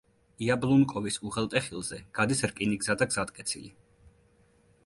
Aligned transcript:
იაბლუნკოვის 0.45 1.19
უღელტეხილზე 1.29 1.99
გადის 2.21 2.43
რკინიგზა 2.53 2.99
და 3.03 3.09
გზატკეცილი. 3.13 3.73